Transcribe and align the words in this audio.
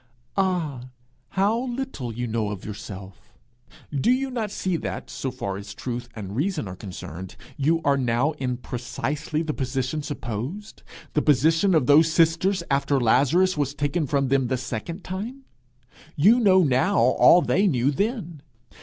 Ah, 0.35 0.85
how 1.37 1.65
little 1.67 2.11
you 2.11 2.25
know 2.25 2.51
yourself! 2.57 3.37
Do 3.93 4.09
you 4.09 4.31
not 4.31 4.49
see 4.49 4.75
that, 4.77 5.11
so 5.11 5.29
far 5.29 5.57
as 5.57 5.75
truth 5.75 6.09
and 6.15 6.35
reason 6.35 6.67
are 6.67 6.75
concerned, 6.75 7.35
you 7.55 7.81
are 7.85 7.97
now 7.97 8.31
in 8.39 8.57
precisely 8.57 9.43
the 9.43 9.53
position 9.53 10.01
supposed 10.01 10.81
the 11.13 11.21
position 11.21 11.75
of 11.75 11.85
those 11.85 12.11
sisters 12.11 12.63
after 12.71 12.99
Lazarus 12.99 13.55
was 13.55 13.75
taken 13.75 14.07
from 14.07 14.29
them 14.29 14.47
the 14.47 14.57
second 14.57 15.03
time? 15.03 15.43
You 16.15 16.39
know 16.39 16.63
now 16.63 16.97
all 16.97 17.43
they 17.43 17.67
knew 17.67 17.91
then. 17.91 18.41